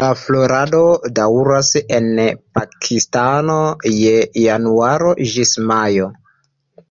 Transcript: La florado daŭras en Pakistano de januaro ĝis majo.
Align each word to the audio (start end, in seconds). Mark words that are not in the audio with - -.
La 0.00 0.10
florado 0.20 0.82
daŭras 1.16 1.70
en 1.98 2.06
Pakistano 2.60 3.58
de 3.88 4.16
januaro 4.46 5.14
ĝis 5.34 5.58
majo. 5.74 6.12